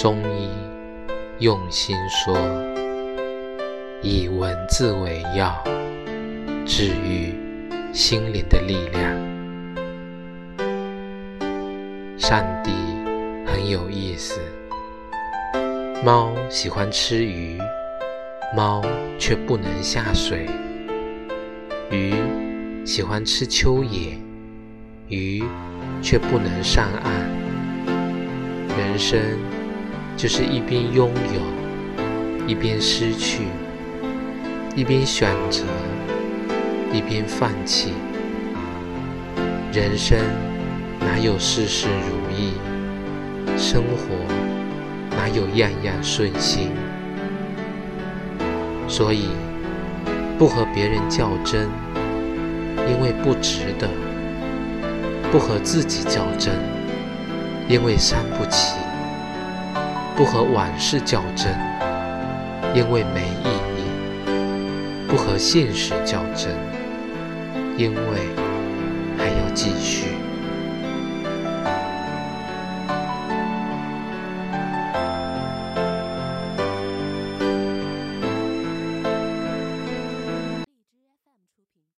[0.00, 0.48] 中医
[1.40, 2.38] 用心说，
[4.00, 5.60] 以文字为药，
[6.64, 7.34] 治愈
[7.92, 9.12] 心灵的力量。
[12.16, 12.70] 上帝
[13.44, 14.40] 很有意思，
[16.04, 17.58] 猫喜欢吃鱼，
[18.54, 18.80] 猫
[19.18, 20.46] 却不能下水；
[21.90, 22.14] 鱼
[22.86, 24.16] 喜欢吃蚯蚓，
[25.08, 25.42] 鱼
[26.00, 27.12] 却不能上岸。
[28.78, 29.18] 人生。
[30.18, 33.42] 就是一边拥有，一边失去；
[34.74, 35.62] 一边选择，
[36.92, 37.92] 一边放弃。
[39.72, 40.18] 人生
[40.98, 42.54] 哪有事事如意？
[43.56, 46.72] 生活哪有样样顺心？
[48.88, 49.28] 所以，
[50.36, 51.68] 不和别人较真，
[52.90, 53.86] 因为不值得；
[55.30, 56.54] 不和自己较真，
[57.68, 58.74] 因为伤不起。
[60.18, 61.56] 不和往事较真，
[62.74, 66.56] 因为没意义；不和现实较真，
[67.76, 68.00] 因为
[69.16, 70.17] 还要继续。